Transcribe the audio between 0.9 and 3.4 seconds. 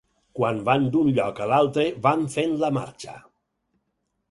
d'un lloc a l'altre van fent la marxa.